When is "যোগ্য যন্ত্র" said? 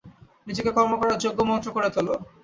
1.23-1.69